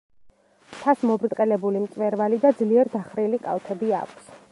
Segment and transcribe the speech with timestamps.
[0.69, 4.33] მთას მობრტყელებული მწვერვალი და ძლიერ დახრილი კალთები აქვს.